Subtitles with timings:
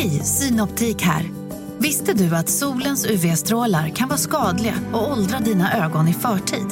[0.00, 1.30] Hej, Synoptik här.
[1.78, 6.66] Visste du att solens UV-strålar kan vara skadliga och åldra dina ögon i förtid?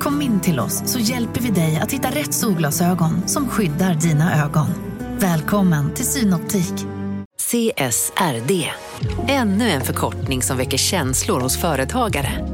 [0.00, 4.44] Kom in till oss så hjälper vi dig att hitta rätt solglasögon som skyddar dina
[4.44, 4.66] ögon.
[5.18, 6.86] Välkommen till Synoptik.
[7.38, 8.70] CSRD,
[9.28, 12.53] ännu en förkortning som väcker känslor hos företagare.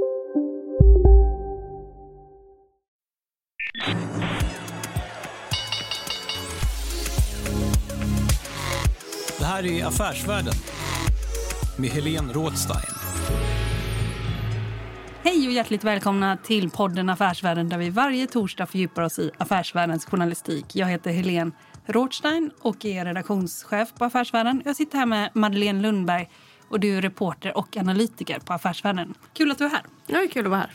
[9.51, 10.53] Här är Affärsvärlden
[11.77, 12.95] med Helene Rådstein.
[15.23, 20.05] Hej och hjärtligt välkomna till podden Affärsvärlden där vi varje torsdag fördjupar oss i affärsvärldens
[20.05, 20.75] journalistik.
[20.75, 21.51] Jag heter Helene
[21.85, 24.61] Rothstein och är redaktionschef på Affärsvärlden.
[24.65, 26.29] Jag sitter här med Madeleine Lundberg
[26.69, 29.13] och du är reporter och analytiker på Affärsvärlden.
[29.33, 29.83] Kul att du är här.
[30.07, 30.71] Ja, det är kul att vara här.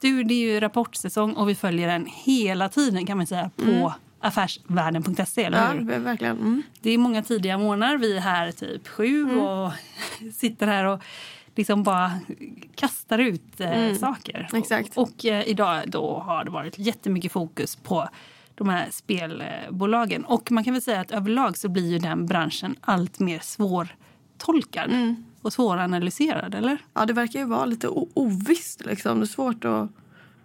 [0.00, 3.62] Du, det är ju rapportsäsong och vi följer den hela tiden kan man säga på
[3.62, 3.90] mm.
[4.22, 5.92] affärsvärlden.se, eller hur?
[5.92, 6.36] Ja, verkligen.
[6.36, 6.62] Mm.
[6.80, 7.96] Det är många tidiga morgnar.
[7.96, 9.38] Vi är här typ sju mm.
[9.38, 9.72] och
[10.34, 11.02] sitter här och
[11.54, 12.12] liksom bara
[12.74, 13.96] kastar ut eh, mm.
[13.96, 14.48] saker.
[14.52, 14.96] Exakt.
[14.98, 18.08] Och, och eh, idag då har det varit jättemycket fokus på
[18.54, 20.24] de här spelbolagen.
[20.24, 24.90] Och man kan väl säga att överlag så blir ju den branschen allt mer svårtolkad.
[24.90, 26.78] Mm och svåranalyserad, eller?
[26.94, 28.84] Ja, det verkar ju vara lite ovisst.
[28.84, 29.20] Liksom.
[29.20, 29.82] Det är svårt att,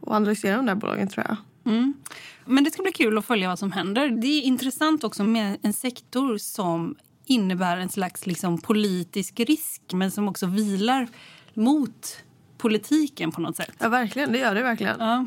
[0.01, 1.37] att analysera de där bolagen, tror jag.
[1.73, 1.93] Mm.
[2.47, 4.09] Men det ska bli kul att följa vad som händer.
[4.09, 6.95] Det är intressant också med en sektor som
[7.25, 11.07] innebär en slags liksom, politisk risk men som också vilar
[11.53, 12.23] mot
[12.57, 13.75] politiken på något sätt.
[13.79, 14.31] Ja, verkligen.
[14.31, 14.95] Det gör det verkligen.
[14.99, 15.25] Ja.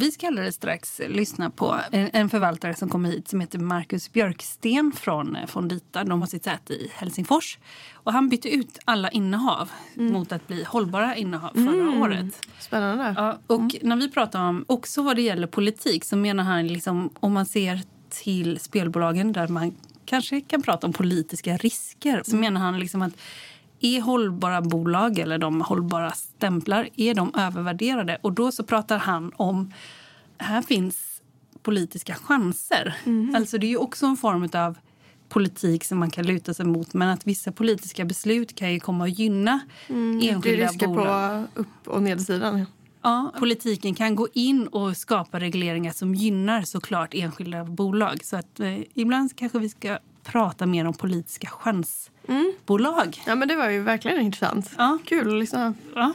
[0.00, 4.92] Vi ska alldeles strax lyssna på en, förvaltare som kommer hit som heter Marcus Björksten
[4.92, 6.04] från eh, Fondita.
[6.04, 7.58] De har sitt säte i Helsingfors.
[7.94, 10.12] Och han bytte ut alla innehav mm.
[10.12, 12.02] mot att bli hållbara innehav förra mm.
[12.02, 12.46] året.
[12.58, 13.14] Spännande.
[13.16, 13.70] Ja, och mm.
[13.82, 17.46] när vi pratar om också vad det gäller politik så menar han liksom om man
[17.46, 22.40] ser till spelbolagen där man kanske kan prata om politiska risker så mm.
[22.40, 23.12] menar han liksom att
[23.80, 28.18] är hållbara bolag eller de hållbara stämplar är de övervärderade?
[28.22, 29.72] Och då så pratar han om
[30.38, 31.22] här finns
[31.62, 32.96] politiska chanser.
[33.04, 33.34] Mm.
[33.34, 34.78] Alltså det är ju också en form av
[35.28, 39.04] politik som man kan luta sig mot men att vissa politiska beslut kan ju komma
[39.04, 41.46] att gynna mm, enskilda det bolag.
[41.54, 42.66] på upp och nedsidan.
[43.02, 48.24] Ja, politiken kan gå in och skapa regleringar som gynnar såklart enskilda bolag.
[48.24, 52.19] Så att eh, ibland kanske vi ska prata mer om politiska chansbolag.
[52.28, 52.52] Mm.
[53.26, 54.70] Ja, men det var ju verkligen intressant.
[54.78, 54.98] Ja.
[55.04, 55.74] Kul att lyssna.
[55.94, 56.12] Ja.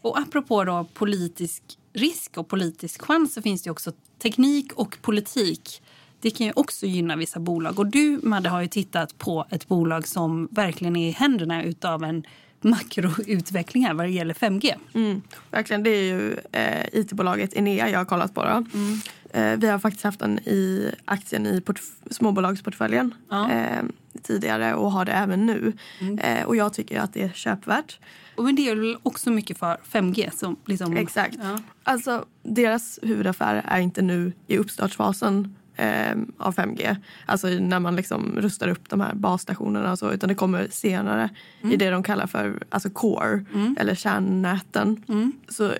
[0.00, 3.92] Och apropå då politisk risk och politisk chans så finns det också
[4.22, 5.82] teknik och politik.
[6.20, 7.78] Det kan ju också gynna vissa bolag.
[7.78, 12.04] Och du, Madde, har ju tittat på ett bolag som verkligen är i händerna av
[12.04, 12.24] en
[12.60, 14.74] makroutveckling här vad det gäller 5G.
[14.94, 15.82] Mm, verkligen.
[15.82, 18.42] Det är ju eh, it-bolaget Enea jag har kollat på.
[18.42, 19.00] Mm.
[19.32, 21.62] Eh, vi har faktiskt haft den i aktien i
[22.10, 23.50] småbolagsportföljen ja.
[23.50, 23.82] eh,
[24.22, 25.72] tidigare och har det även nu.
[26.00, 26.18] Mm.
[26.18, 27.98] Eh, och jag tycker att det är köpvärt.
[28.36, 30.30] Och men det är väl också mycket för 5G?
[30.30, 31.38] Som liksom, Exakt.
[31.42, 31.58] Ja.
[31.84, 36.96] Alltså, deras huvudaffär är inte nu i uppstartsfasen eh, av 5G.
[37.26, 40.12] Alltså när man liksom rustar upp de här basstationerna och så.
[40.12, 41.28] Utan det kommer senare
[41.60, 41.72] mm.
[41.72, 43.76] i det de kallar för alltså core mm.
[43.80, 45.04] eller kärnnäten.
[45.08, 45.32] Mm.
[45.48, 45.72] Så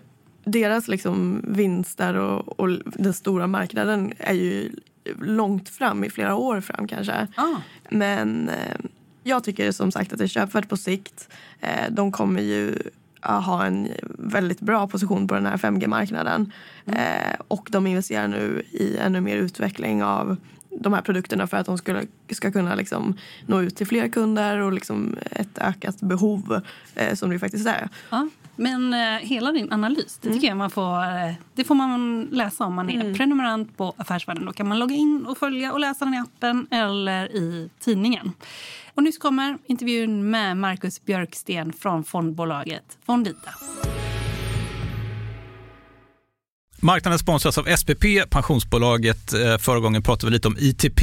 [0.44, 4.70] deras liksom vinster och, och, den stora marknaden är ju
[5.20, 7.26] långt fram, i flera år fram kanske.
[7.36, 7.56] Ah.
[7.90, 8.76] Men eh,
[9.22, 11.28] jag tycker som sagt att det är köpvärt på sikt.
[11.60, 12.78] Eh, de kommer ju
[13.22, 13.88] ha en
[14.18, 16.52] väldigt bra position på den här 5G-marknaden.
[16.84, 16.98] Mm.
[16.98, 20.36] Eh, och de investerar nu i ännu mer utveckling av
[20.80, 24.58] de här produkterna för att de skulle, ska kunna liksom nå ut till fler kunder
[24.58, 26.60] och liksom ett ökat behov
[26.94, 27.88] eh, som det faktiskt är.
[28.10, 30.48] Ja, men eh, hela din analys, det, tycker mm.
[30.48, 33.14] jag man får, eh, det får man läsa om man är mm.
[33.14, 34.44] prenumerant på Affärsvärlden.
[34.44, 38.32] Då kan man logga in och följa och läsa den i appen eller i tidningen.
[38.94, 43.50] Och nyss kommer intervjun med Marcus Björksten från fondbolaget Fondita.
[46.82, 49.32] Marknaden sponsras av SPP, pensionsbolaget.
[49.32, 51.02] Eh, förra gången pratade vi lite om ITP.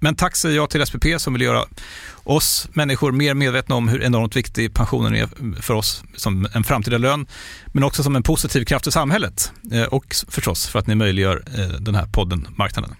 [0.00, 1.64] men tack säger jag till SPP som vill göra
[2.24, 6.98] oss människor mer medvetna om hur enormt viktig pensionen är för oss som en framtida
[6.98, 7.26] lön,
[7.66, 11.42] men också som en positiv kraft i samhället eh, och förstås för att ni möjliggör
[11.58, 12.94] eh, den här podden Marknaden.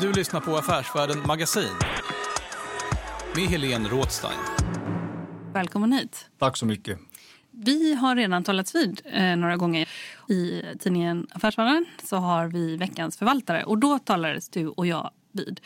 [0.00, 1.70] Du lyssnar på Affärsvärlden Magasin
[3.34, 4.38] med Helene Rådstein.
[5.52, 6.26] Välkommen hit.
[6.38, 6.98] Tack så mycket.
[7.58, 9.88] Vi har redan talats vid eh, några gånger.
[10.28, 15.60] I tidningen Affärsvärlden så har vi veckans förvaltare och då talades du och jag vid.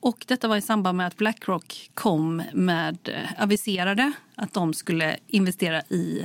[0.00, 5.16] Och detta var i samband med att Blackrock kom med, eh, aviserade att de skulle
[5.26, 6.24] investera i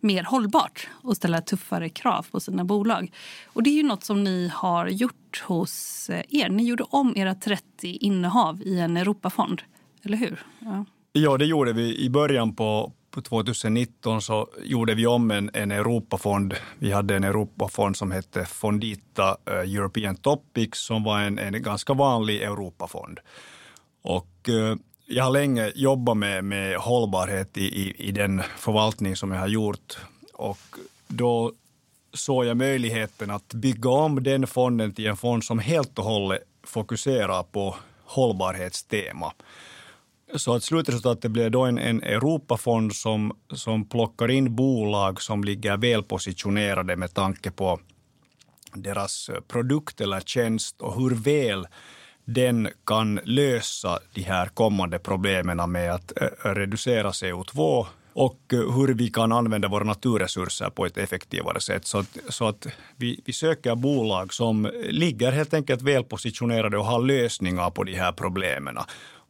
[0.00, 3.12] mer hållbart och ställa tuffare krav på sina bolag.
[3.46, 6.48] Och Det är ju något som ni har gjort hos eh, er.
[6.48, 9.62] Ni gjorde om era 30 innehav i en Europafond,
[10.02, 10.46] eller hur?
[10.58, 15.50] Ja, ja det gjorde vi i början på, på 2019 så gjorde vi om en,
[15.54, 16.54] en Europafond.
[16.78, 21.94] Vi hade en Europafond som hette Fondita eh, European Topics som var en, en ganska
[21.94, 23.18] vanlig Europafond.
[24.02, 24.76] Och eh,
[25.06, 29.48] jag har länge jobbat med, med hållbarhet i, i, i, den förvaltning som jag har
[29.48, 29.98] gjort.
[30.34, 30.58] Och
[31.08, 31.52] då
[32.12, 36.42] såg jag möjligheten att bygga om den fonden till en fond som helt och hållet
[36.62, 39.32] fokuserar på hållbarhetstema.
[40.34, 45.76] Så att slutresultatet blir då en, en Europafond som, som plockar in bolag som ligger
[45.76, 47.80] välpositionerade med tanke på
[48.74, 51.66] deras eh, produkt eller tjänst och hur väl
[52.24, 58.94] den kan lösa de här kommande problemen med att eh, reducera CO2 och eh, hur
[58.94, 61.86] vi kan använda våra naturresurser på ett effektivare sätt.
[61.86, 62.66] Så att, så att
[62.96, 68.12] vi, vi söker bolag som ligger helt enkelt välpositionerade och har lösningar på de här
[68.12, 68.78] problemen.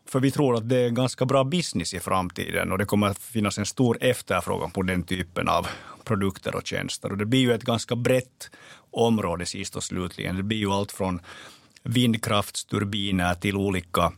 [0.09, 3.19] För vi tror att det är ganska bra business i framtiden och det kommer att
[3.19, 5.67] finnas en stor efterfrågan på den typen av
[6.05, 7.13] produkter och tjänster.
[7.13, 8.51] Och det blir ju ett ganska brett
[8.91, 10.37] område sist och slutligen.
[10.37, 11.21] Det blir ju allt från
[11.83, 14.13] vindkraftsturbiner till olika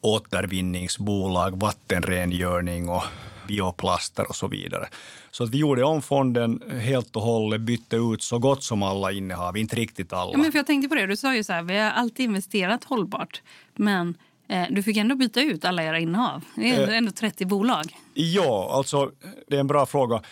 [0.00, 3.02] återvinningsbolag, vattenrengöring och
[3.48, 4.88] bioplaster och så vidare.
[5.30, 9.12] Så att vi gjorde om fonden helt och hållet, bytte ut så gott som alla
[9.12, 10.32] innehav, inte riktigt alla.
[10.32, 12.24] Ja, men för jag tänkte på det, du sa ju så här, vi har alltid
[12.24, 13.42] investerat hållbart,
[13.74, 14.14] men
[14.70, 16.44] du fick ändå byta ut alla era innehav.
[16.56, 17.96] Det är eh, ändå 30 bolag.
[18.14, 19.10] Ja, alltså
[19.48, 20.22] det är en bra fråga.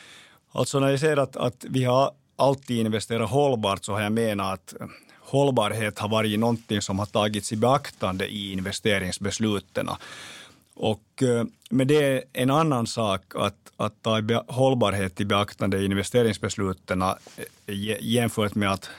[0.52, 4.52] Alltså när jag säger att, att vi har alltid investerat hållbart så har jag menat
[4.52, 4.74] att
[5.20, 9.88] hållbarhet har varit någonting som har tagits i beaktande i investeringsbesluten.
[10.74, 15.84] Och, eh, men det är en annan sak att, att ta hållbarhet i beaktande i
[15.84, 17.04] investeringsbesluten
[18.00, 18.90] jämfört med att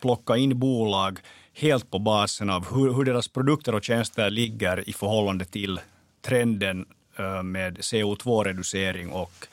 [0.00, 1.18] plocka in bolag
[1.54, 5.80] helt på basen av hur, hur deras produkter och tjänster ligger i förhållande till
[6.22, 6.86] trenden
[7.18, 9.46] eh, med CO2-reducering och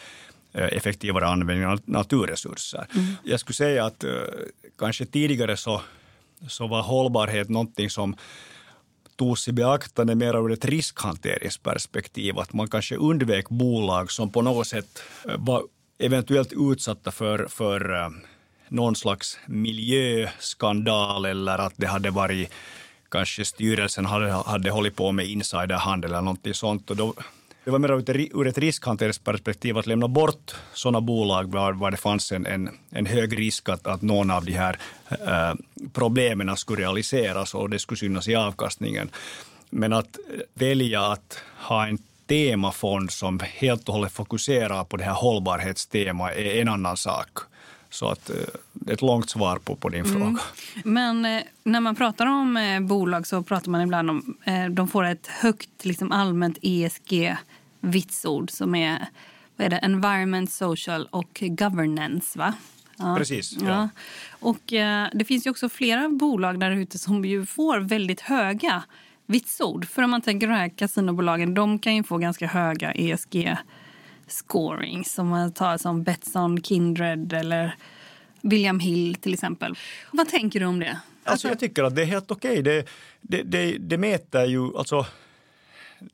[0.54, 2.88] eh, effektivare användning av naturresurser.
[2.96, 3.14] Mm.
[3.24, 4.12] Jag skulle säga att eh,
[4.78, 5.82] kanske tidigare så,
[6.48, 8.16] så var hållbarhet någonting som
[9.16, 12.40] togs i beaktande mer ur ett riskhanteringsperspektiv.
[12.40, 15.04] Att man kanske undvek bolag som på något sätt
[15.38, 15.64] var
[16.00, 18.12] eventuellt utsatta för, för
[18.72, 22.52] någon slags miljöskandal eller att det hade varit
[23.10, 26.90] kanske styrelsen hade, hade hållit på med insiderhandel eller någonting sånt.
[26.90, 27.14] Och då,
[27.64, 27.92] det var mer
[28.40, 33.06] ur ett riskhanteringsperspektiv att lämna bort sådana bolag var, var det fanns en, en, en
[33.06, 35.54] hög risk att, att någon av de här äh,
[35.94, 39.10] problemen skulle realiseras och det skulle synas i avkastningen.
[39.70, 40.18] Men att
[40.54, 41.98] välja att ha en
[42.28, 47.51] temafond som helt och hållet fokuserar på det här hållbarhetstemat är en annan sak.
[47.92, 48.36] Så att, eh,
[48.94, 50.22] ett långt svar på, på din mm.
[50.22, 50.40] fråga.
[50.84, 54.36] Men eh, när man pratar om eh, bolag så pratar man ibland om
[54.72, 59.08] de får ett högt liksom, allmänt ESG-vitsord som är,
[59.56, 62.40] vad är det, environment, social och governance.
[62.40, 62.54] Va?
[63.02, 63.16] Ja.
[63.18, 63.58] Precis.
[63.62, 63.68] Ja.
[63.68, 63.90] ja.
[64.30, 68.84] Och, eh, det finns ju också flera bolag där ute som ju får väldigt höga
[69.26, 69.88] vitsord.
[69.88, 73.58] För om man tänker de här kasinobolagen, de kan ju få ganska höga ESG
[74.32, 77.76] scoring som man tar som Betsson, Kindred eller
[78.42, 79.78] William Hill till exempel.
[80.12, 81.00] Vad tänker du om det?
[81.24, 82.52] Alltså, jag tycker att det är helt okej.
[82.60, 82.62] Okay.
[82.62, 82.88] Det,
[83.22, 85.06] det, det, det mäter ju, alltså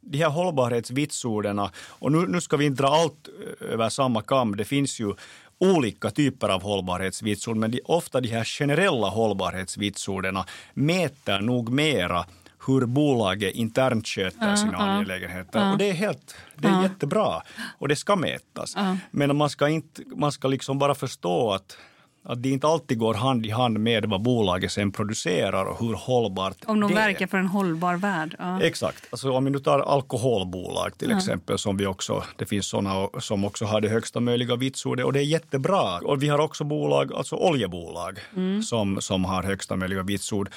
[0.02, 3.28] de här hållbarhetsvitsorden, och nu, nu ska vi inte dra allt
[3.62, 4.56] eh, över samma kam.
[4.56, 5.14] Det finns ju
[5.58, 10.38] olika typer av hållbarhetsvitsord, men de, ofta de här generella hållbarhetsvitsorden
[10.74, 12.26] mäter nog mera
[12.68, 15.60] hur bolaget internt sköter sina uh, angelägenheter.
[15.60, 16.84] Uh, och det är, helt, det är uh.
[16.84, 17.42] jättebra
[17.78, 18.76] och det ska mätas.
[19.12, 21.78] Men man ska, inte, man ska liksom bara förstå att
[22.30, 25.94] att det inte alltid går hand i hand med vad bolaget sen producerar och hur
[25.94, 28.36] hållbart Om de det verkar för en hållbar värld.
[28.40, 28.62] Ja.
[28.62, 29.08] Exakt.
[29.10, 31.18] Alltså om vi nu tar alkoholbolag till ja.
[31.18, 35.14] exempel, som vi också, det finns sådana som också har det högsta möjliga vitsordet och
[35.14, 36.00] det är jättebra.
[36.00, 38.64] Och vi har också bolag, alltså oljebolag, mm.
[38.64, 40.50] som, som har högsta möjliga vitsord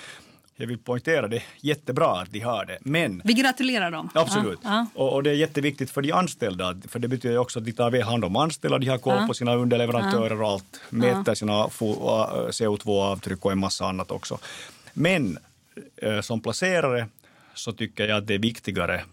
[0.61, 2.79] jag vill poängtera det, jättebra att de har det.
[2.81, 4.11] Men, Vi gratulerar dem.
[4.14, 4.59] Absolut.
[4.62, 5.02] Ja, ja.
[5.02, 8.02] Och, och, det är jätteviktigt för de anställda, för det betyder också att de tar
[8.02, 9.26] hand om anställda, de har koll ja.
[9.26, 14.38] på sina underleverantörer och allt, mäter sina CO2-avtryck och en massa annat också.
[14.93, 15.38] Men
[15.97, 17.07] eh, som placerare
[17.55, 19.05] så tycker jag att det är viktigare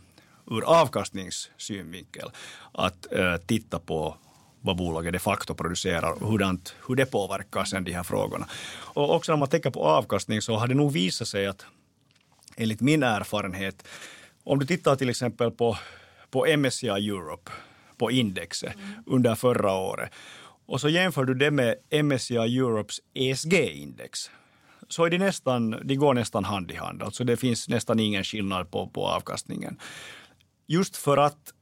[0.51, 2.29] ur avkastningssynvinkel
[2.71, 4.15] att eh, titta på
[4.67, 8.47] vad bolaget de facto producerar och hurdant, hur det påverkar sen de här frågorna.
[8.95, 11.65] Och också när man tänker på avkastning så har det nog visat sig att
[12.57, 13.87] enligt min erfarenhet,
[14.43, 15.77] om du tittar till exempel på,
[16.31, 17.51] på MSCI Europe,
[17.97, 19.03] på indexet mm.
[19.05, 20.11] under förra året
[20.67, 24.29] och så jämför du det med MSCI Europes ESG-index
[24.89, 27.03] så är de nästan, de går nästan hand i hand.
[27.03, 29.79] Alltså det finns nästan ingen skillnad på, på avkastningen.
[30.67, 31.53] Just för att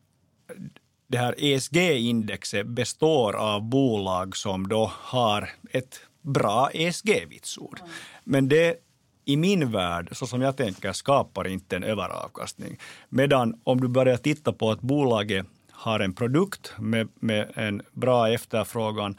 [1.07, 7.79] det här ESG-indexet består av bolag som då har ett bra ESG-vitsord.
[8.23, 8.75] Men det
[9.25, 12.77] i min värld, så som jag tänker, skapar inte en överavkastning.
[13.09, 18.29] Medan om du börjar titta på att bolaget har en produkt med, med en bra
[18.29, 19.17] efterfrågan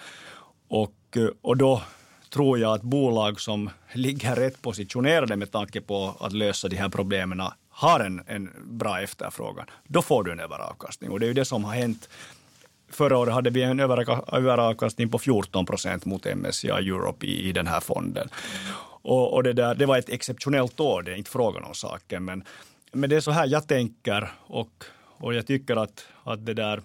[0.68, 1.82] och, och då
[2.32, 6.88] tror jag att bolag som ligger rätt positionerade med tanke på att lösa de här
[6.88, 7.40] problemen
[7.76, 11.10] har en, en bra efterfrågan, då får du en överavkastning.
[11.10, 12.08] Och det är ju det som har hänt.
[12.88, 17.66] Förra året hade vi en överavkastning på 14 procent mot MSCI Europe i, i den
[17.66, 18.28] här fonden.
[19.02, 22.24] Och, och, det, där, det var ett exceptionellt år, det är inte frågan om saken.
[22.24, 22.44] Men,
[22.92, 24.84] men det är så här jag tänker och,
[25.18, 26.82] och jag tycker att, att det där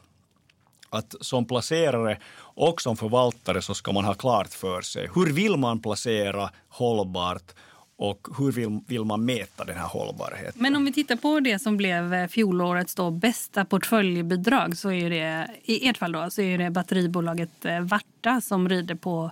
[0.89, 5.57] att som placerare och som förvaltare så ska man ha klart för sig hur vill
[5.57, 7.53] man placera hållbart
[8.01, 10.53] och hur vill, vill man mäta den här hållbarheten?
[10.55, 15.09] Men om vi tittar på det som blev eh, fjolårets då bästa portföljbidrag så är
[15.09, 19.31] det i ert fall då, så är det batteribolaget eh, Varta som rider på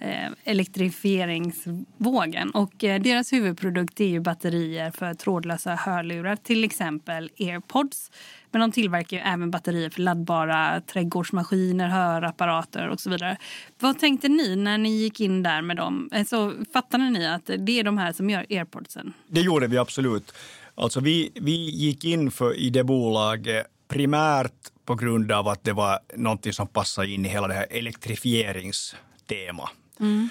[0.00, 2.50] Eh, elektrifieringsvågen.
[2.50, 8.10] Och eh, deras huvudprodukt är ju batterier för trådlösa hörlurar, till exempel airpods.
[8.50, 13.36] Men de tillverkar även batterier för laddbara trädgårdsmaskiner, hörapparater och så vidare.
[13.78, 16.08] Vad tänkte ni när ni gick in där med dem?
[16.12, 19.12] Eh, alltså, fattade ni att det är de här som gör airpodsen?
[19.26, 20.32] Det gjorde vi absolut.
[20.74, 24.52] Alltså vi, vi gick in för, i det bolaget primärt
[24.84, 29.70] på grund av att det var någonting som passade in i hela det här elektrifieringstemat.
[30.00, 30.28] Mm.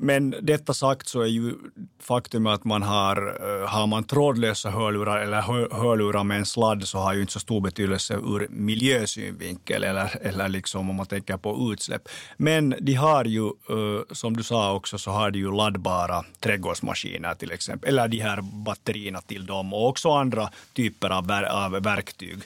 [0.00, 1.54] Men detta sagt så är ju
[2.00, 5.40] faktum att man har, eh, har man trådlösa hörlurar eller
[5.74, 10.48] hörlurar med en sladd så har ju inte så stor betydelse ur miljösynvinkel eller, eller
[10.48, 12.08] liksom om man tänker på utsläpp.
[12.36, 17.34] Men de har ju, eh, som du sa också, så har de ju laddbara trädgårdsmaskiner
[17.34, 22.38] till exempel, eller de här batterierna till dem och också andra typer av, av verktyg.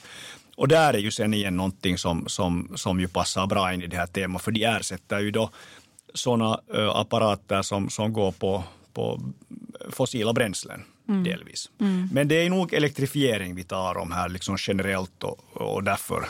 [0.55, 3.87] Och där är ju sen igen någonting som, som, som ju passar bra in i
[3.87, 5.49] det här temat, för de ersätter ju då
[6.13, 6.59] sådana
[6.93, 9.21] apparater som, som går på, på
[9.89, 10.83] fossila bränslen.
[11.09, 11.23] Mm.
[11.23, 11.69] delvis.
[11.79, 12.09] Mm.
[12.11, 16.25] Men det är nog elektrifiering vi tar om här liksom generellt och, och därför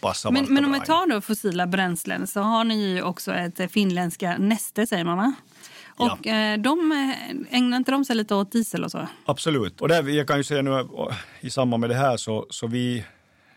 [0.00, 3.72] passar Men, men om vi tar då fossila bränslen så har ni ju också ett
[3.72, 5.32] finländska Neste säger man va?
[5.96, 9.06] Och eh, de, eh, ägnar inte de sig lite åt diesel och så?
[9.24, 9.80] Absolut.
[9.80, 10.88] Och där, jag kan ju säga nu
[11.40, 13.04] i samband med det här så, så vi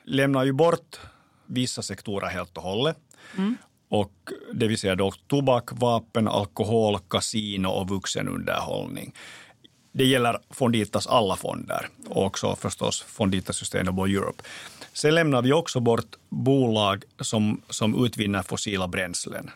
[0.03, 0.99] lämnar ju bort
[1.45, 2.97] vissa sektorer helt och hållet.
[3.37, 3.57] Mm.
[3.93, 4.13] Och
[4.53, 9.13] det vill säga då tobak, vapen, alkohol, kasino och vuxenunderhållning.
[9.91, 14.43] Det gäller Fonditas alla fonder och också förstås Fondita Sustainable Europe.
[14.93, 19.49] Sen lämnar vi också bort bolag som, som utvinner fossila bränslen.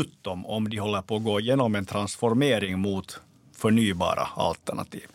[0.00, 3.20] Utom om de håller på att gå igenom en transformering mot
[3.56, 5.06] förnybara alternativ.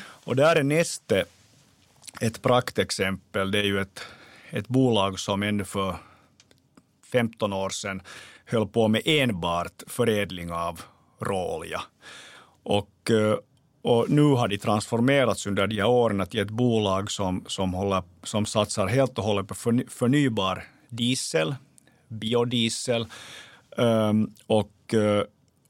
[0.00, 1.24] Och där är Neste
[2.20, 3.50] ett praktexempel.
[3.50, 4.00] Det är ju ett,
[4.50, 5.96] ett bolag som ännu för
[7.12, 8.02] 15 år sedan
[8.44, 10.80] höll på med enbart förädling av
[11.20, 11.80] råolja.
[12.62, 13.36] Och, eh,
[13.82, 18.02] och nu har de transformerats under de här åren till ett bolag som, som, håller,
[18.22, 19.54] som satsar helt och hållet på
[19.88, 21.54] förnybar diesel,
[22.08, 23.06] biodiesel
[23.78, 25.22] ehm, och eh,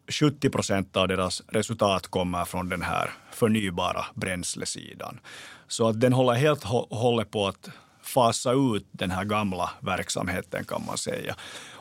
[0.09, 5.21] 70 procent av deras resultat kommer från den här förnybara bränslesidan.
[5.69, 7.71] Så att den håller helt och hållet på att
[8.09, 11.37] fasa ut den här gamla verksamheten kan man säga.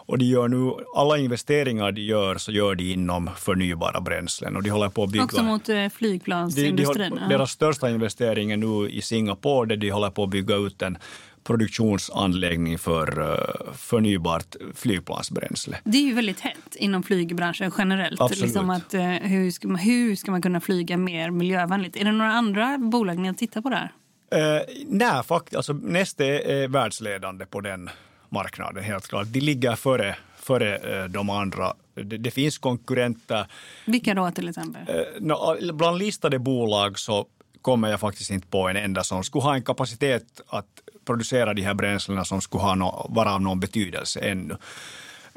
[0.07, 4.55] Och de gör nu, alla investeringar de gör så gör de inom förnybara bränslen.
[4.55, 7.15] Och de håller på att bygga, Också mot eh, flygplansindustrin?
[7.15, 10.55] De, de, deras största investering är nu i Singapore där de håller på att bygga
[10.55, 10.97] ut en
[11.43, 15.77] produktionsanläggning för uh, förnybart flygplansbränsle.
[15.83, 18.21] Det är ju väldigt hett inom flygbranschen generellt.
[18.21, 18.43] Absolut.
[18.43, 21.95] Liksom att, uh, hur, ska man, hur ska man kunna flyga mer miljövänligt?
[21.95, 23.91] Är det några andra bolag ni har tittat på där?
[24.35, 25.55] Uh, nej, faktiskt.
[25.55, 27.89] Alltså, Neste är världsledande på den
[28.29, 29.27] marknaden, helt klart.
[29.27, 31.73] De ligger före, före uh, de andra.
[31.93, 33.47] Det, det, finns konkurrenter.
[33.85, 34.81] Vilka då till exempel?
[34.81, 37.25] Uh, no, bland listade bolag så
[37.61, 40.65] kommer jag faktiskt inte på en enda som skulle ha en kapacitet att
[41.05, 44.57] producera de här bränslena som skulle ha no, vara av någon betydelse ännu.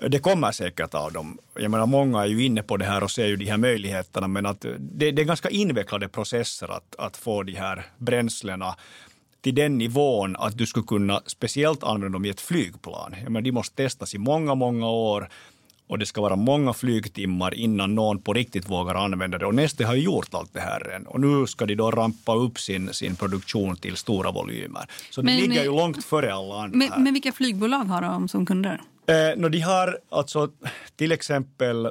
[0.09, 1.39] Det kommer säkert av dem.
[1.55, 4.29] Jag menar, många är ju inne på det här och ser ju de här möjligheterna,
[4.29, 8.77] men att det, det är ganska invecklade processer att, att få de här bränslena
[9.41, 13.15] till den nivån att du skulle kunna speciellt använda dem i ett flygplan.
[13.23, 15.29] Jag menar, de måste testas i många, många år
[15.91, 19.47] och det ska vara många flygtimmar innan någon på riktigt vågar använda det.
[19.47, 21.07] Och Neste har ju gjort allt det här än.
[21.07, 24.87] Och nu ska de då rampa upp sin, sin produktion till stora volymer.
[25.11, 26.79] Så men, de ligger ju långt före alla andra.
[26.79, 28.81] Men, men vilka flygbolag har de som kunder?
[29.07, 30.49] Eh, no, de har alltså
[30.97, 31.89] till exempel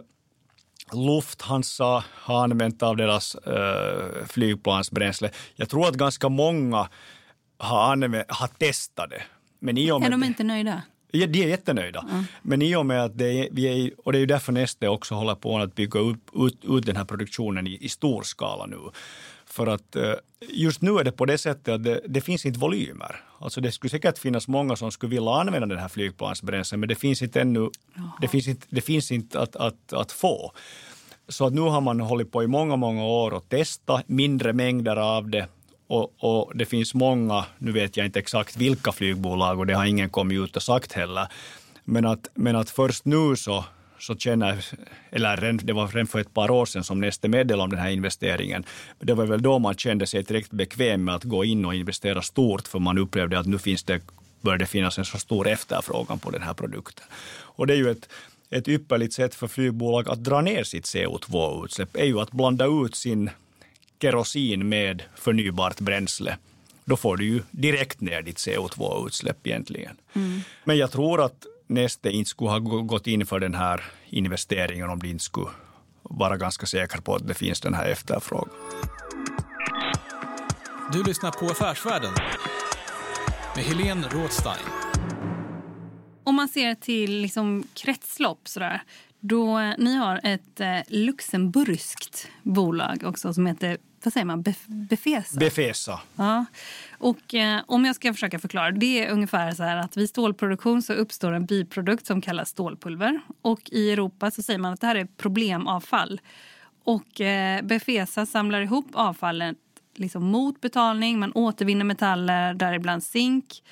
[0.93, 5.31] Lufthansa har använt av deras eh, flygplansbränsle.
[5.55, 6.89] Jag tror att ganska många
[7.57, 9.21] har, använt, har testat det.
[9.59, 10.81] Men i och med är de inte nöjda?
[11.11, 12.05] Ja, de är jättenöjda.
[12.11, 12.23] Mm.
[12.41, 14.87] Men i och med att det är, vi är, och det är ju därför Neste
[14.87, 18.65] också håller på att bygga upp, ut, ut den här produktionen i, i stor skala
[18.65, 18.77] nu.
[19.45, 20.13] För att eh,
[20.49, 23.23] just nu är det på det sättet att det, det, finns inte volymer.
[23.39, 26.95] Alltså det skulle säkert finnas många som skulle vilja använda den här flygplansbränslen, men det
[26.95, 27.69] finns inte ännu,
[28.21, 30.51] det finns inte, det finns inte att, att, att få.
[31.27, 34.95] Så att nu har man hållit på i många, många år och testat mindre mängder
[34.95, 35.47] av det
[35.89, 39.85] och, och, det finns många, nu vet jag inte exakt vilka flygbolag och det har
[39.85, 41.27] ingen kommit ut och sagt heller,
[41.83, 43.65] men att, men att först nu så,
[43.99, 44.65] så känner,
[45.11, 47.89] eller det var redan för ett par år sedan som Neste meddelade om den här
[47.89, 48.65] investeringen,
[48.99, 52.21] det var väl då man kände sig direkt bekväm med att gå in och investera
[52.21, 54.01] stort, för man upplevde att nu finns det,
[54.41, 57.05] började det finnas en så stor efterfrågan på den här produkten.
[57.39, 58.09] Och det är ju ett,
[58.49, 62.95] ett ypperligt sätt för flygbolag att dra ner sitt CO2-utsläpp, är ju att blanda ut
[62.95, 63.29] sin
[64.01, 66.37] kerosin med förnybart bränsle,
[66.85, 69.97] då får du ju direkt ner ditt CO2-utsläpp egentligen.
[70.13, 70.41] Mm.
[70.63, 74.99] Men jag tror att Neste inte skulle ha gått in för den här investeringen om
[74.99, 75.49] de inte skulle
[76.03, 78.49] vara ganska säkra på att det finns den här efterfrågan.
[80.93, 82.13] Du lyssnar på Affärsvärlden
[83.55, 84.65] med Helene Rådstein.
[86.23, 88.81] Om man ser till liksom kretslopp sådär,
[89.19, 95.39] då ni har ett eh, luxemburgskt bolag också som heter vad säger man, Befesa?
[95.39, 95.99] Befesa.
[96.15, 96.45] Ja.
[96.97, 100.81] Och eh, om jag ska försöka förklara, det är ungefär så här att vid stålproduktion
[100.81, 103.19] så uppstår en biprodukt som kallas stålpulver.
[103.41, 106.21] Och i Europa så säger man att det här är problemavfall.
[106.83, 109.57] Och eh, Befesa samlar ihop avfallet
[109.95, 113.63] liksom mot betalning, man återvinner metaller, däribland zink.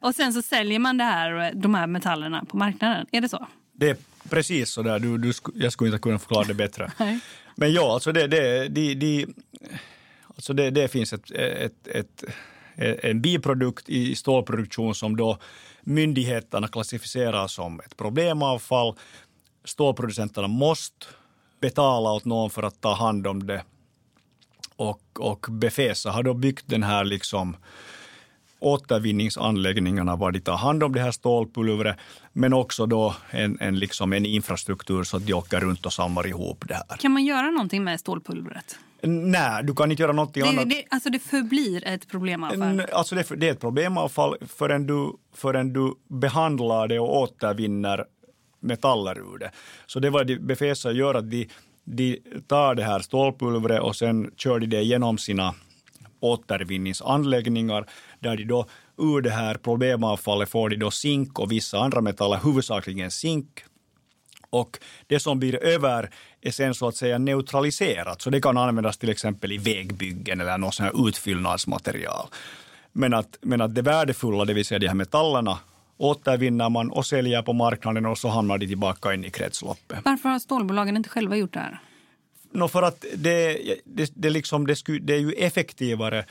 [0.00, 3.06] Och sen så säljer man det här, de här metallerna på marknaden.
[3.12, 3.46] Är det så?
[3.72, 3.96] Det är
[4.28, 4.98] precis så där.
[4.98, 6.92] Du, du, jag skulle inte kunna förklara det bättre.
[7.60, 9.26] Men ja, alltså det, det, de, de,
[10.26, 12.24] alltså det, det finns ett, ett, ett,
[12.76, 15.38] en biprodukt i stålproduktion som då
[15.80, 18.94] myndigheterna klassificerar som ett problemavfall.
[19.64, 21.06] Stålproducenterna måste
[21.60, 23.62] betala åt någon för att ta hand om det.
[24.76, 27.56] Och, och Befesa har då byggt den här liksom
[28.60, 31.96] återvinningsanläggningarna var de tar hand om det här stålpulvret,
[32.32, 36.26] men också då en, en, liksom en infrastruktur så att de åker runt och samlar
[36.26, 36.96] ihop det här.
[36.98, 38.78] Kan man göra någonting med stålpulvret?
[39.02, 40.70] Nej, du kan inte göra någonting Det, annat.
[40.70, 42.62] det, alltså det förblir ett problemavfall.
[42.62, 48.04] N- Alltså det, det är ett problemavfall förrän du, förrän du behandlar det och återvinner
[48.60, 49.50] metaller ur det.
[49.86, 51.48] Så det var det Befesa gör, att de,
[51.84, 55.54] de tar det här stålpulvret och sen kör de det genom sina
[56.20, 57.86] återvinningsanläggningar
[58.20, 58.66] där de då
[58.98, 63.64] ur det här problemavfallet får de då zink och vissa andra metaller, huvudsakligen zink.
[64.50, 68.98] Och det som blir över är sen så att säga neutraliserat, så det kan användas
[68.98, 72.26] till exempel i vägbyggen eller något sånt här utfyllnadsmaterial.
[72.92, 75.58] Men att, men att det värdefulla, det vill säga de här metallerna,
[75.96, 79.98] återvinner man och säljer på marknaden och så hamnar de tillbaka in i kretsloppet.
[80.04, 81.80] Varför har stålbolagen inte själva gjort det här?
[82.50, 86.24] No, för att det, det, det, liksom, det, sku, det är ju effektivare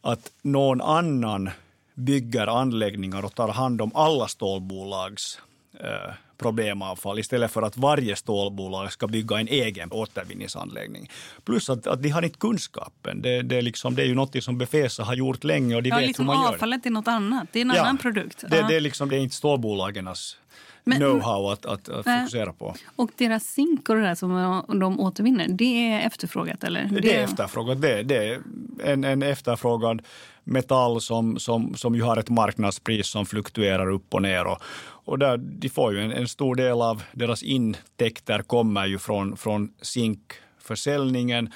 [0.00, 1.50] att någon annan
[1.94, 5.38] bygger anläggningar och tar hand om alla stålbolags
[5.80, 11.10] eh, problemavfall istället för att varje stålbolag ska bygga en egen återvinningsanläggning.
[11.44, 13.22] Plus att, att de har inte kunskapen.
[13.22, 15.96] Det, det, liksom, det är ju något som Befesa har gjort länge och de Ja,
[15.96, 17.48] vet liksom hur man gör avfallet är något annat.
[17.52, 18.44] Det är en Ja, annan produkt.
[18.50, 18.68] Det, Ja.
[18.68, 20.36] det, är liksom, det är inte stålbolagens
[20.84, 22.74] know-how att, att, att fokusera på.
[22.96, 26.88] Och deras zink och det där som de återvinner, det är efterfrågat eller?
[27.02, 27.82] Det är efterfrågat.
[27.82, 28.40] Det, det är
[28.84, 30.02] en, en efterfrågad
[30.44, 34.46] metall som, som, som ju har ett marknadspris som fluktuerar upp och ner.
[34.46, 34.58] Och,
[35.04, 39.36] och där, de får ju en, en stor del av deras intäkter kommer ju från,
[39.36, 41.52] från zinkförsäljningen.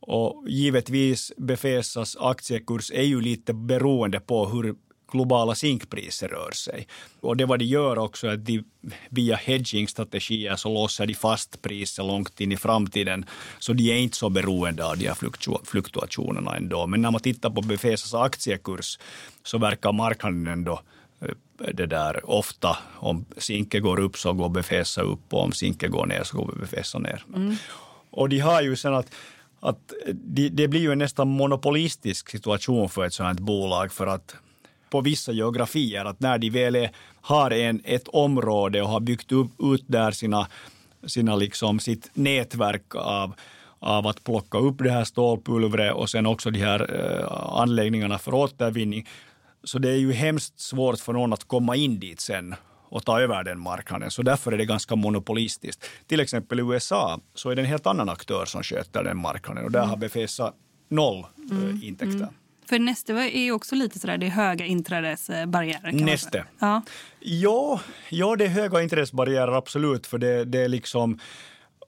[0.00, 4.74] Och givetvis Befesas aktiekurs är ju lite beroende på hur
[5.12, 6.86] globala zinkpriser rör sig.
[7.20, 8.64] Och det vad de gör också är att de
[9.08, 13.24] via hedging-strategier så låser de fast priset långt in i framtiden.
[13.58, 16.86] Så de är inte så beroende av de här fluktu- fluktuationerna ändå.
[16.86, 18.98] Men när man tittar på Befesas aktiekurs
[19.42, 20.80] så verkar marknaden ändå
[21.20, 21.28] eh,
[21.74, 26.06] det där ofta, om zinke går upp så går Befesa upp och om zinke går
[26.06, 27.24] ner så går Befesa ner.
[28.10, 29.14] Och de har ju sen att
[29.60, 34.36] att det, det blir ju en nästan monopolistisk situation för ett sådant bolag för att
[34.90, 39.32] på vissa geografier, att när de väl är, har en, ett område och har byggt
[39.32, 40.48] upp, ut där sina,
[41.06, 43.34] sina liksom, sitt nätverk av,
[43.78, 48.34] av att plocka upp det här stålpulvret och sen också de här eh, anläggningarna för
[48.34, 49.08] återvinning.
[49.64, 52.54] Så det är ju hemskt svårt för någon att komma in dit sen
[52.90, 54.10] och ta över den marknaden.
[54.10, 55.84] Så därför är det ganska monopolistiskt.
[56.06, 59.64] Till exempel i USA så är det en helt annan aktör som sköter den marknaden
[59.64, 60.52] och där har Befesa
[60.88, 62.28] noll eh, intäkter.
[62.68, 65.92] För Neste är ju också lite sådär, det är höga inträdesbarriärer.
[65.92, 66.44] Neste.
[66.58, 66.82] Ja.
[67.20, 71.18] Ja, ja, det är höga intressebarriärer absolut, för det, det är liksom...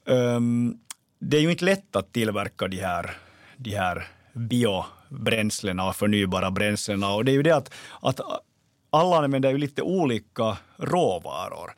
[0.09, 0.77] ehm,
[1.19, 3.11] det är ju inte lätt att tillverka de här,
[3.57, 7.14] de här biobränslena och förnybara bränslena.
[7.14, 8.21] Och det är ju det att, att
[8.90, 11.71] alla använder ju lite olika råvaror.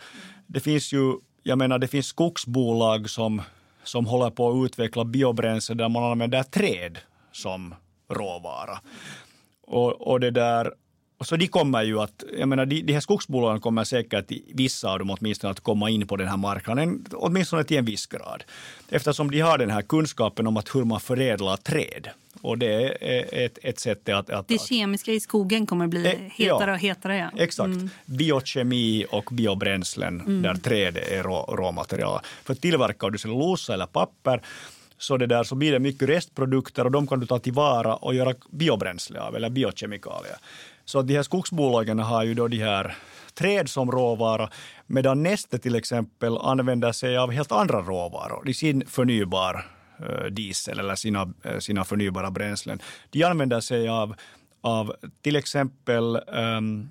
[0.46, 3.42] Det finns ju, jag menar, det finns skogsbolag som,
[3.84, 6.98] som håller på att utveckla biobränsle där man använder träd
[7.32, 7.74] som
[8.14, 8.78] råvara.
[9.66, 10.72] Och, och det där,
[11.18, 14.90] och så de kommer ju att, jag menar de, de här skogsbolagen kommer säkert, vissa
[14.90, 18.44] av dem åtminstone, att komma in på den här marknaden, åtminstone till en viss grad.
[18.88, 22.08] Eftersom de har den här kunskapen om att hur man förädlar träd.
[22.42, 24.30] Och det är ett, ett sätt att...
[24.30, 26.74] att Det kemiska i skogen kommer bli Eh, hetare ja.
[26.74, 27.16] och hetare.
[27.16, 27.42] Ja.
[27.42, 27.72] Exakt.
[28.06, 32.20] Biokemi och biobränslen där träd är rå, råmaterial.
[32.44, 34.42] För tillverkar du cellulosa eller papper
[35.02, 38.14] så, det där, så blir det mycket restprodukter och de kan du ta tillvara och
[38.14, 40.36] göra biobränsle av eller biokemikalier.
[40.84, 42.96] Så de här skogsbolagen har ju då de här
[43.34, 44.50] träd som råvara
[44.86, 49.66] medan Neste till exempel använder sig av helt andra råvaror i sin förnybar
[49.98, 52.80] eh, diesel eller sina, eh, sina förnybara bränslen.
[53.10, 54.14] De använder sig av,
[54.60, 56.88] av till exempel um,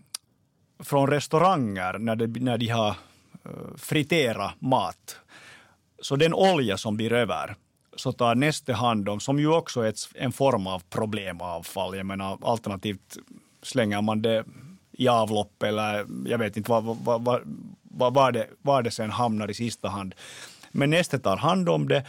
[0.80, 5.18] från restauranger när de, när de har uh, friterat mat.
[6.02, 7.56] Så den olja som blir över
[7.96, 11.98] så tar Neste hand om, som ju också är ett, en form av problemavfall.
[11.98, 13.18] Jag menar, alternativt
[13.62, 14.46] slänger man det
[14.92, 17.44] i avlopp eller jag vet inte var, var, var,
[17.84, 20.16] var, var, det, var det sen hamnar i sista hand.
[20.72, 22.06] Men Neste tar hand om det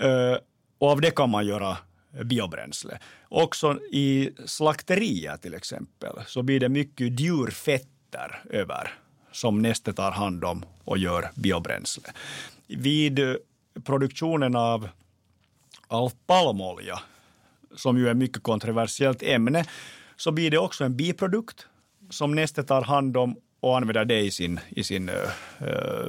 [0.00, 0.36] eh,
[0.78, 1.76] och av det kan man göra
[2.24, 2.98] biobränsle.
[3.28, 8.94] Också i slakterier till exempel så blir det mycket djurfetter över
[9.32, 12.10] som Neste tar hand om och gör biobränsle.
[12.66, 13.20] Vid
[13.84, 14.88] produktionen av,
[15.88, 17.00] av palmolja,
[17.76, 19.64] som ju är ett mycket kontroversiellt ämne,
[20.16, 21.66] så blir det också en biprodukt
[22.10, 25.14] som Neste tar hand om och använder det i sin, i sin uh,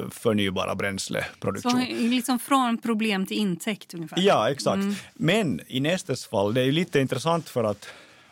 [0.10, 1.72] förnybara bränsleproduktion.
[1.72, 4.22] Så liksom från problem till intäkt ungefär.
[4.22, 4.84] Ja, exakt.
[5.13, 7.88] Men i Nestes fall, det är ju lite intressant för att,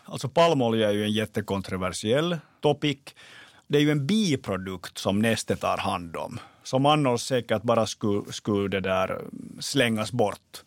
[0.07, 2.97] Alltså palmolja är ju en jättekontroversiell topic.
[3.67, 8.31] Det är ju en biprodukt som Neste tar hand om, som annars säkert bara skulle,
[8.31, 9.21] skulle det där
[9.59, 10.63] slängas bort.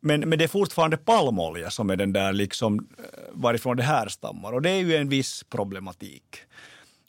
[0.00, 4.52] Men, men det är fortfarande palmolja som är den där liksom eh, varifrån det härstammar
[4.52, 6.36] och det är ju en viss problematik.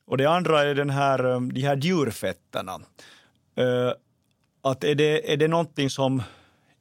[0.05, 2.79] Och det andra är den här, eh, de här djurfetterna.
[3.55, 3.91] Eh,
[4.61, 6.23] att är det, är det någonting som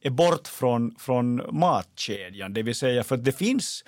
[0.01, 3.85] är bort från, från matkedjan, det vill säga för att det finns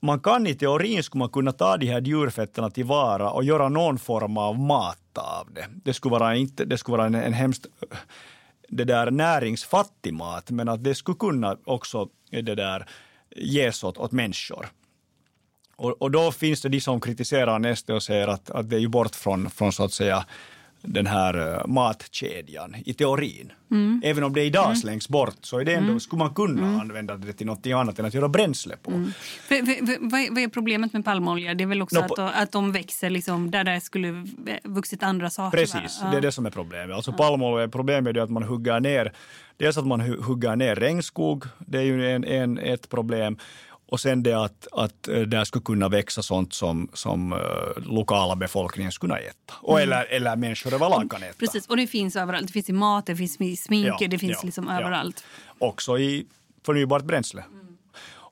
[0.00, 3.98] man kan i teorin skulle man kunna ta de här djurfetterna tillvara och göra någon
[3.98, 5.66] form av mat av det.
[5.84, 7.66] Det skulle vara, inte, det skulle vara en, en hemskt
[8.68, 12.88] det där näringsfattig mat, men att det skulle kunna också det där
[13.36, 14.68] ges åt, åt människor.
[15.76, 18.80] Och, och då finns det de som kritiserar Neste och säger att, att det är
[18.80, 20.26] ju bort från, från så att säga
[20.82, 23.52] den här uh, matkedjan i teorin.
[23.70, 24.02] Mm.
[24.04, 24.76] Även om det idag mm.
[24.76, 26.00] slängs bort så är det ändå, mm.
[26.00, 26.80] skulle man kunna mm.
[26.80, 28.90] använda det till något annat än att göra bränsle på.
[28.90, 29.12] Mm.
[29.48, 31.54] För, för, för, vad, är, problemet med palmolja?
[31.54, 34.26] Det är väl också no, att, att de växer liksom där det skulle
[34.64, 35.58] vuxit andra saker?
[35.58, 36.10] Precis, va?
[36.10, 36.96] det är det som är problemet.
[36.96, 37.16] Alltså ja.
[37.16, 39.12] palmolja, problemet är att man hugger ner
[39.58, 43.38] Dels att man hugger ner regnskog, det är ju en, en, ett problem.
[43.88, 47.38] Och sen det att, att eh, där skulle kunna växa sånt som, som uh,
[47.76, 49.54] lokala befolkningen skulle kunna äta.
[49.62, 49.92] Och mm.
[49.92, 51.34] eller, eller människor överlag kan äta.
[51.38, 52.46] Precis, och det finns överallt.
[52.46, 55.24] Det finns i mat, det finns i smink, ja, det finns ja, liksom överallt.
[55.60, 55.66] Ja.
[55.66, 56.26] Också i
[56.66, 57.44] förnybart bränsle.
[57.52, 57.76] Mm.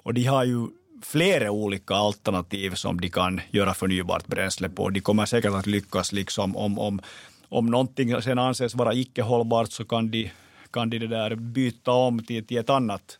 [0.04, 0.66] Och de har ju
[1.02, 4.90] flera olika alternativ som de kan göra förnybart bränsle på.
[4.90, 7.00] De kommer säkert att lyckas liksom om, om,
[7.48, 10.30] om någonting sen anses vara icke hållbart så kan de,
[10.70, 13.18] kan de det där byta om till, till ett annat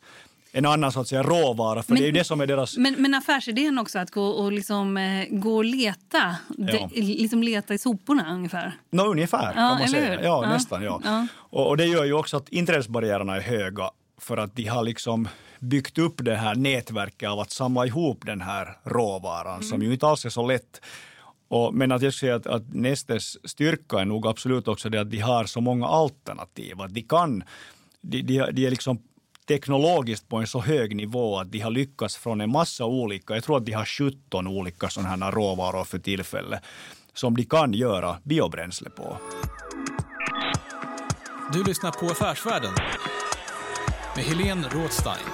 [0.57, 1.83] en annan så att säga, råvara.
[1.83, 2.77] För men, det är det som är deras...
[2.77, 6.88] men, men affärsidén också, att gå och, liksom, eh, gå och leta, ja.
[6.93, 8.73] de, liksom leta i soporna ungefär?
[8.90, 10.14] No, ungefär, ja, kan man säga.
[10.14, 10.83] Ja, ja, nästan.
[10.83, 11.01] Ja.
[11.05, 11.27] ja.
[11.35, 13.90] Och, och, det gör ju också att inträdesbarriärerna är höga
[14.21, 18.40] för att de har liksom byggt upp det här nätverket av att samla ihop den
[18.40, 19.62] här råvaran mm.
[19.62, 20.81] som ju inte alls är så lätt.
[21.49, 25.11] Och, men att jag säger att, att Nestes styrka är nog absolut också det att
[25.11, 26.81] de har så många alternativ.
[26.81, 27.45] Att de kan,
[28.01, 28.99] de, de, de är liksom
[29.49, 33.45] teknologiskt på en så hög nivå att de har lyckats från en massa olika, jag
[33.45, 36.61] tror att de har 17 olika sådana här råvaror för tillfället,
[37.15, 39.17] som de kan göra biobränsle på.
[41.53, 42.73] Du lyssnar på Affärsvärlden
[44.17, 45.34] med Helene Rådstein.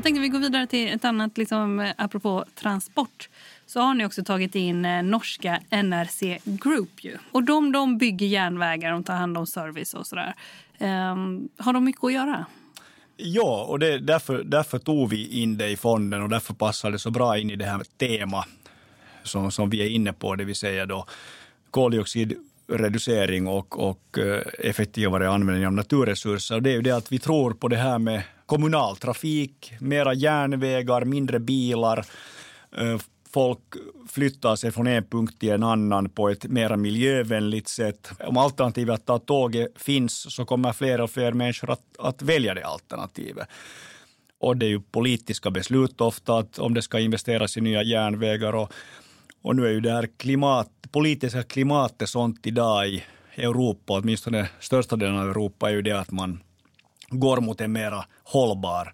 [0.00, 3.28] Jag tänkte vi går vidare till ett annat, liksom, eh, apropå transport.
[3.66, 7.04] Så har ni också tagit in eh, norska NRC Group.
[7.04, 7.16] Ju.
[7.32, 10.34] Och de, de bygger järnvägar, de tar hand om service och sådär.
[10.78, 12.46] Um, har de mycket att göra?
[13.16, 16.98] Ja, och det, därför, därför tog vi in det i fonden och därför passar det
[16.98, 18.48] så bra in i det här temat
[19.22, 21.06] som, som vi är inne på, det vill säga då
[21.70, 26.54] koldioxidreducering och, och eh, effektivare användning av naturresurser.
[26.54, 31.04] Och det är ju det att vi tror på det här med Kommunaltrafik, mera järnvägar,
[31.04, 31.98] mindre bilar.
[32.76, 32.98] Eh,
[33.32, 33.58] folk
[34.08, 38.10] flyttar sig från en punkt till en annan på ett mer miljövänligt sätt.
[38.26, 42.54] Om alternativet att ta tåget finns så kommer fler och fler människor att, att välja
[42.54, 43.48] det alternativet.
[44.40, 48.52] Och det är ju politiska beslut ofta att om det ska investeras i nya järnvägar
[48.52, 48.72] och,
[49.42, 53.04] och nu är ju det här klimat, politiska klimatet sånt idag i
[53.36, 56.40] Europa, åtminstone största delen av Europa, är ju det att man
[57.10, 58.92] går mot en mera hållbar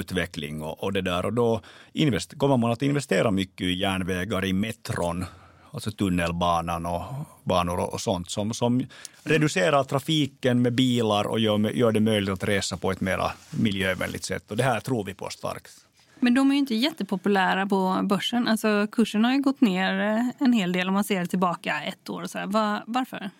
[0.00, 1.26] utveckling och, och det där.
[1.26, 1.60] Och då
[1.92, 5.24] invest, kommer man att investera mycket i järnvägar, i metron,
[5.70, 7.02] alltså tunnelbanan och
[7.44, 8.86] banor och sånt som, som
[9.24, 14.24] reducerar trafiken med bilar och gör, gör det möjligt att resa på ett mer miljövänligt
[14.24, 14.50] sätt.
[14.50, 15.72] Och det här tror vi på starkt.
[16.20, 18.48] Men de är ju inte jättepopulära på börsen.
[18.48, 22.10] Alltså, kursen har ju gått ner eh, en hel del om man ser tillbaka ett
[22.10, 22.26] år.
[22.26, 22.46] Så.
[22.46, 23.30] Var, varför?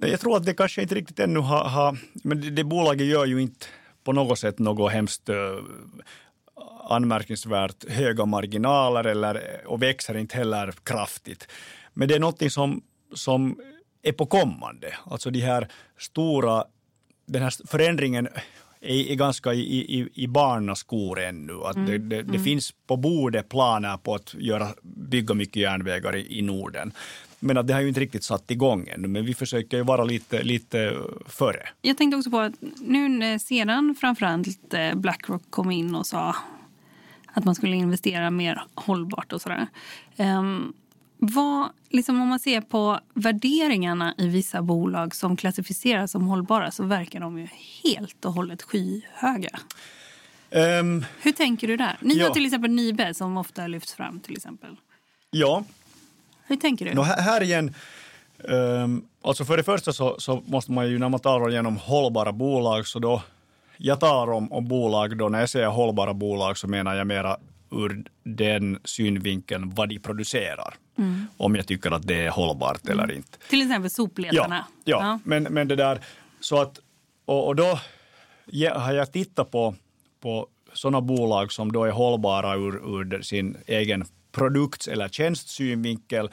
[0.00, 1.68] Jag tror att det kanske inte riktigt ännu har...
[1.68, 3.66] Ha, men det, det bolaget gör ju inte
[4.06, 5.36] på något sätt något hemskt uh,
[6.88, 11.48] anmärkningsvärt höga marginaler eller, och växer inte heller kraftigt.
[11.94, 12.82] Men det är någonting som,
[13.14, 13.60] som
[14.02, 14.94] är på kommande.
[15.04, 16.64] Alltså de här stora,
[17.26, 18.28] den här förändringen
[18.80, 21.54] är, är ganska i, i, i barnaskor ännu.
[21.64, 21.86] Att mm.
[21.86, 22.44] det, det, det mm.
[22.44, 26.92] finns på bordet planer på att göra, bygga mycket järnvägar i, i Norden.
[27.40, 30.42] Men att det har ju inte riktigt satt igång ännu, men vi försöker vara lite,
[30.42, 30.92] lite
[31.26, 31.68] före.
[31.82, 36.36] Jag tänkte också på att nu sedan framförallt eh, Blackrock kom in och sa
[37.36, 39.66] att man skulle investera mer hållbart och sådär.
[40.16, 40.72] Um,
[41.18, 46.84] vad, liksom om man ser på värderingarna i vissa bolag som klassificeras som hållbara så
[46.84, 47.48] verkar de ju
[47.84, 49.58] helt och hållet skyhöga.
[50.50, 51.96] Um, Hur tänker du där?
[52.00, 52.26] Ni ja.
[52.26, 54.20] har till exempel Nibe som ofta lyfts fram.
[54.20, 54.76] till exempel.
[55.30, 55.64] Ja.
[56.46, 56.94] Hur tänker du?
[56.94, 57.74] No, här, igen,
[58.38, 62.32] um, alltså för det första så, så, måste man ju när man talar igenom hållbara
[62.32, 63.22] bolag så då
[63.76, 67.36] jag talar om, om bolag då när jag säger hållbara bolag så menar jag mera
[67.70, 70.74] ur den synvinkeln vad de producerar.
[70.98, 71.26] Mm.
[71.36, 72.98] Om jag tycker att det är hållbart mm.
[72.98, 73.38] eller inte.
[73.50, 74.64] Till exempel sopletarna.
[74.84, 75.18] Ja, ja, ja.
[75.24, 76.00] Men, men det där,
[76.40, 76.78] så att,
[77.24, 77.78] och, och då
[78.74, 79.74] har jag tittat på,
[80.20, 84.04] på sådana bolag som då är hållbara ur, ur sin egen
[84.36, 86.30] produkts eller tjänstsynvinkel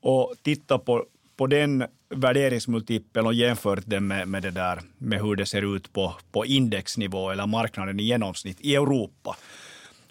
[0.00, 1.06] och titta på,
[1.36, 5.92] på den värderingsmultipeln och jämfört den med, med, det där, med hur det ser ut
[5.92, 9.36] på, på indexnivå eller marknaden i genomsnitt i Europa.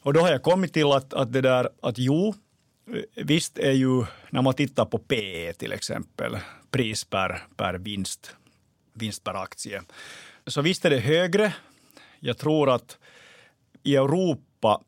[0.01, 2.33] Och då har jag kommit till att, att, det där, att jo,
[3.15, 6.37] visst är ju när man tittar på PE till exempel,
[6.71, 8.35] pris per, per vinst,
[8.93, 9.81] vinst per aktie,
[10.47, 11.53] så visst är det högre.
[12.19, 12.97] Jag tror att
[13.83, 14.81] i Europa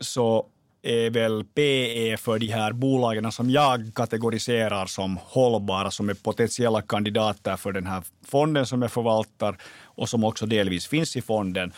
[0.00, 0.46] så
[0.82, 6.82] är väl PE för de här bolagen som jag kategoriserar som hållbara, som är potentiella
[6.82, 11.72] kandidater för den här fonden som jag förvaltar och som också delvis finns i fonden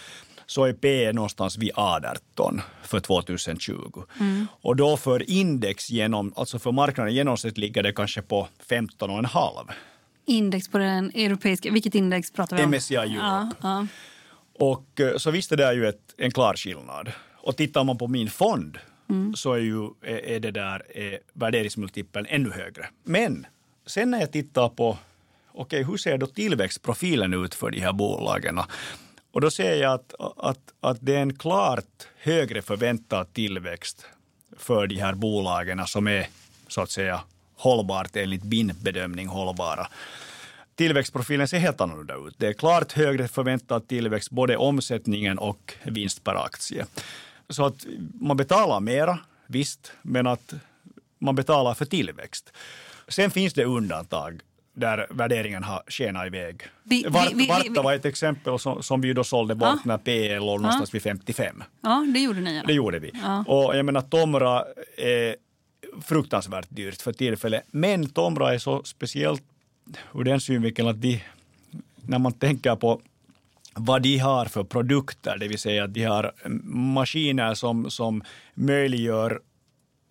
[0.51, 4.03] så är P någonstans vid 18 för 2020.
[4.21, 4.47] Mm.
[4.61, 9.71] Och då för index, genom, alltså för marknaden genomsnitt ligger det kanske på 15,5.
[10.27, 12.71] Index på den europeiska, vilket index pratar vi om?
[12.71, 13.17] MSCI Europe.
[13.21, 13.87] Ja, ja.
[14.59, 17.13] Och eh, så visst är det ju ett, en klar skillnad.
[17.43, 18.79] Och tittar man på min fond
[19.11, 19.35] mm.
[19.35, 22.88] så är, ju, är det där är värderingsmultipeln ännu högre.
[23.05, 23.46] Men
[23.87, 24.99] sen när jag tittar på
[25.53, 28.61] okej, okay, hur ser då tillväxtprofilen ut för de här bolagen?
[29.33, 34.07] Och då ser jag att, att, att det är en klart högre förväntad tillväxt
[34.57, 36.27] för de här bolagen som är
[36.68, 37.20] så att säga
[37.57, 39.87] hållbart enligt min bedömning hållbara.
[40.75, 42.35] Tillväxtprofilen ser helt annorlunda ut.
[42.38, 46.87] Det är klart högre förväntad tillväxt, både omsättningen och vinst per aktie.
[47.51, 47.87] Så att
[48.21, 50.55] man betalar mera, visst, men att
[51.19, 52.53] man betalar för tillväxt.
[53.09, 54.41] Sen finns det undantag
[54.75, 56.63] där värderingen har skenat iväg.
[56.83, 59.79] Vi, Vart, vi, Varta var ett exempel som, som vi då sålde bort ja.
[59.85, 60.93] när PE låg någonstans ja.
[60.93, 61.63] vid 55.
[61.81, 62.51] Ja, det gjorde ni.
[62.51, 62.67] Eller?
[62.67, 63.11] Det gjorde vi.
[63.23, 63.45] Ja.
[63.47, 64.65] Och jag menar, Tomra
[64.97, 65.37] är
[66.03, 67.63] fruktansvärt dyrt för tillfället.
[67.71, 69.43] Men Tomra är så speciellt
[70.15, 71.21] ur den synvinkeln att de,
[71.97, 73.01] när man tänker på
[73.85, 76.33] vad de har för produkter, det vill säga att de har
[76.64, 78.23] maskiner som, som
[78.55, 79.40] möjliggör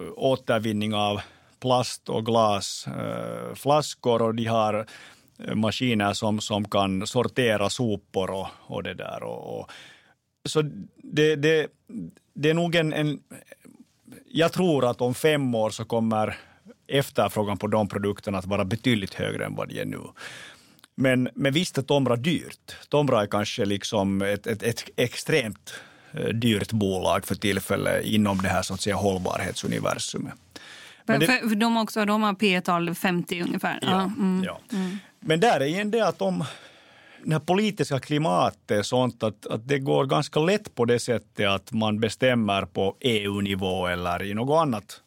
[0.01, 1.21] eh, återvinning av
[1.59, 4.85] plast och glasflaskor eh, och de har
[5.39, 9.23] eh, maskiner som, som kan sortera sopor och, och det där.
[9.23, 9.71] Och, och.
[10.49, 10.61] Så
[10.95, 11.67] det, det,
[12.33, 13.19] det är nog en, en...
[14.31, 16.37] Jag tror att om fem år så kommer
[16.87, 19.99] efterfrågan på de produkterna att vara betydligt högre än vad det är nu.
[20.99, 22.75] Men, men visst är Tomra dyrt.
[22.89, 25.73] Tomra är kanske liksom ett, ett, ett extremt
[26.11, 30.33] eh, dyrt bolag för tillfället inom det här så att säga hållbarhetsuniversumet.
[31.05, 33.79] Men det, för, för de, också, de har P tal 50 ungefär.
[33.81, 34.43] Ja, mm.
[34.45, 34.59] ja.
[34.71, 34.97] Mm.
[35.19, 36.43] Men där är igen det att om
[37.23, 41.47] det här politiska klimatet är sånt att, att det går ganska lätt på det sättet
[41.47, 45.01] att man bestämmer på EU-nivå eller i något annat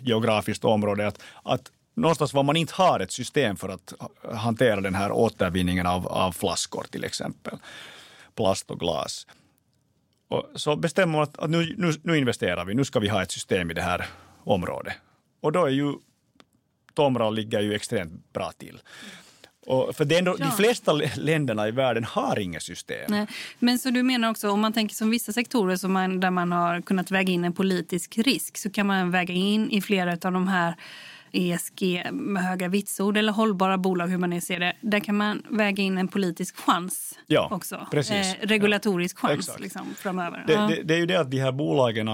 [0.00, 3.92] geografiskt område att, att någonstans var man inte har ett system för att
[4.34, 7.58] hantera den här återvinningen av, av flaskor till exempel,
[8.34, 9.26] plast och glas.
[10.28, 13.22] Och så bestämmer man att, att nu, nu, nu investerar vi, nu ska vi ha
[13.22, 14.06] ett system i det här
[14.44, 14.94] område.
[15.40, 15.94] Och då är ju
[16.94, 18.80] Tomra ligger ju extremt bra till.
[19.66, 20.44] Och för det ändå, Ja.
[20.44, 23.04] de flesta länderna i världen har inget system.
[23.08, 23.26] Nej.
[23.58, 26.52] Men så du menar också, om man tänker som vissa sektorer som man, där man
[26.52, 30.32] har kunnat väga in en politisk risk så kan man väga in i flera av
[30.32, 30.74] de här
[31.36, 34.76] ESG med höga vitsord eller hållbara bolag, hur man nu ser det.
[34.80, 37.86] Där kan man väga in en politisk chans Ja, också.
[37.90, 38.34] precis.
[38.34, 40.44] Eh, regulatorisk Ja, chans liksom, framöver.
[40.46, 40.60] Det, Ja.
[40.66, 42.10] det, det är ju det att de här bolagen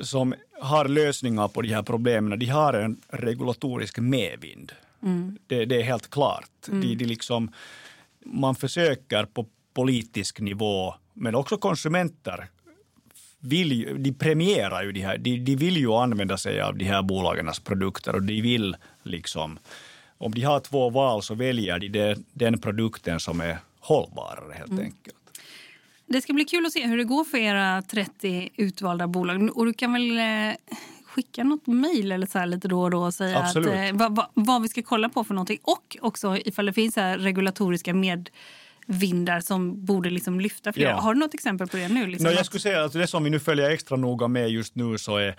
[0.00, 4.72] som har lösningar på de här problemen, de har en regulatorisk medvind.
[5.02, 5.38] Mm.
[5.46, 6.50] Det, det är helt klart.
[6.66, 7.52] De, de liksom,
[8.24, 12.48] man försöker på politisk nivå, men också konsumenter
[13.40, 16.84] vill ju, de premierar ju de här, de, de vill ju använda sig av de
[16.84, 19.58] här bolagens produkter och de vill liksom,
[20.18, 24.84] om de har två val så väljer de den produkten som är hållbarare helt Mm.
[24.84, 25.16] enkelt.
[26.06, 29.56] Det ska bli kul att se hur det går för era 30 utvalda bolag.
[29.56, 30.54] Och du kan väl eh,
[31.04, 33.62] skicka något mejl eller så här lite då och då och säga att, eh,
[33.92, 35.58] vad, vad, vad vi ska kolla på för någonting.
[35.62, 37.94] Och också ifall det finns här regulatoriska
[38.90, 40.84] medvindar som borde liksom lyfta fler.
[40.84, 41.00] Ja.
[41.00, 42.06] Har du något exempel på det nu?
[42.06, 44.74] Liksom No, jag skulle säga att det som vi nu följer extra noga med just
[44.74, 45.36] nu så är,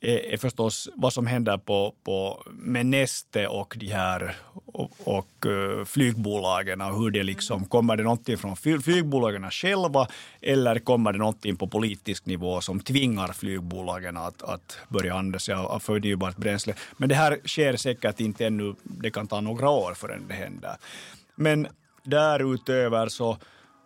[0.00, 4.36] är, är förstås vad som händer på, på, med Neste och de här
[4.72, 10.08] och, och eh, flygbolagen och hur det liksom, kommer det någonting från fly- flygbolagen själva
[10.40, 15.54] eller kommer det någonting på politisk nivå som tvingar flygbolagen att, att börja använda sig
[15.54, 16.74] av förnybart bränsle.
[16.96, 20.76] Men det här sker säkert inte ännu, det kan ta några år förrän det händer.
[21.34, 21.66] Men
[22.02, 23.38] därutöver så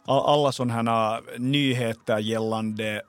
[0.07, 3.03] alla sådana här äh, nyheter gällande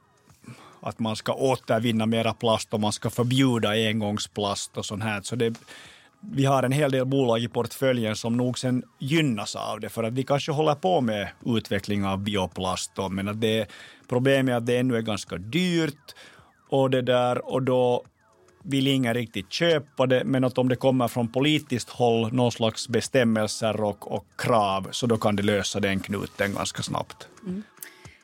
[0.82, 5.22] att man ska återvinna mera plast och man ska förbjuda engångsplast och sånt här.
[5.22, 5.54] Så det,
[6.20, 10.04] vi har en hel del bolag i portföljen som nog sen gynnas av det för
[10.04, 12.92] att vi kanske håller på med utveckling av bioplast.
[12.96, 13.68] Då, men att det,
[14.08, 16.16] problemet är att det ännu är ganska dyrt
[16.70, 18.04] och det där och då
[18.68, 22.88] vill ingen riktigt köpa det, men att om det kommer från politiskt håll, någon slags
[22.88, 27.28] bestämmelser och, och krav, så då kan det lösa den knuten ganska snabbt.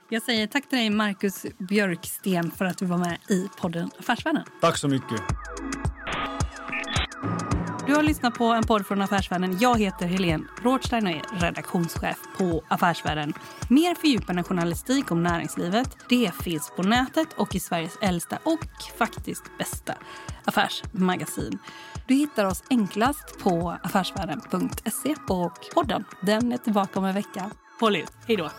[0.10, 4.44] Jag säger tack till dig, Marcus Björksten, för att du var med i podden Affärsvärlden.
[4.62, 5.22] Tack så mycket.
[7.88, 9.58] Du har lyssnat på en podd från Affärsvärlden.
[9.60, 13.34] Jag heter Helene Rothstein och är redaktionschef på Affärsvärlden.
[13.70, 18.68] Mer fördjupande journalistik om näringslivet det finns på nätet och i Sveriges äldsta och
[18.98, 19.94] faktiskt bästa
[20.46, 21.60] affärsmagasin.
[22.08, 27.52] Du hittar oss enklast på affärsvärlden.se och podden den är tillbaka om en vecka.
[27.80, 28.12] Håll ut.
[28.28, 28.50] Hej då!